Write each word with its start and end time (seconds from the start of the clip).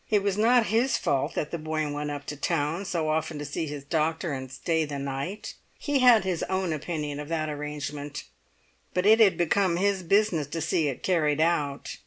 It 0.09 0.23
was 0.23 0.35
not 0.35 0.65
his 0.73 0.97
fault 0.97 1.35
that 1.35 1.51
the 1.51 1.59
boy 1.59 1.87
went 1.93 2.09
up 2.09 2.25
to 2.25 2.35
town 2.35 2.85
so 2.85 3.07
often 3.09 3.37
to 3.37 3.45
see 3.45 3.67
his 3.67 3.83
doctor 3.83 4.33
and 4.33 4.51
stay 4.51 4.83
the 4.83 4.97
night. 4.97 5.53
He 5.77 5.99
had 5.99 6.23
his 6.23 6.41
own 6.49 6.73
opinion 6.73 7.19
of 7.19 7.27
that 7.29 7.49
arrangement, 7.49 8.23
but 8.95 9.05
it 9.05 9.19
had 9.19 9.37
become 9.37 9.77
his 9.77 10.01
business 10.01 10.47
to 10.47 10.59
see 10.59 10.87
it 10.87 11.03
carried 11.03 11.39
out. 11.39 11.97